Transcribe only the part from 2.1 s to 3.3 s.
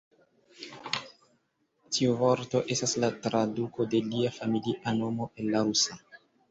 vorto estas la